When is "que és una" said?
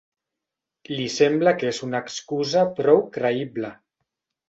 1.59-2.01